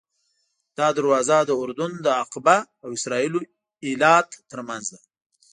[0.77, 3.39] دا دروازه د اردن د عقبه او اسرائیلو
[3.85, 4.99] ایلات ترمنځ ده.